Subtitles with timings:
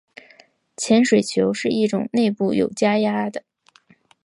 [0.75, 3.43] 潜水球是一种内部有加压的。